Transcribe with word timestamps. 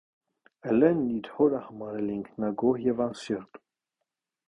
Էլենն 0.71 1.03
իր 1.17 1.29
հորը 1.35 1.61
համարել 1.67 2.09
է 2.09 2.17
ինքնագոհ 2.17 2.83
և 2.89 3.07
անսիրտ։ 3.09 3.65